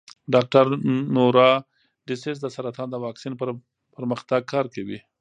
[0.33, 0.65] ډاکټر
[1.15, 1.51] نورا
[2.07, 3.49] ډسیس د سرطان د واکسین پر
[3.95, 4.99] پرمختګ کار کوي.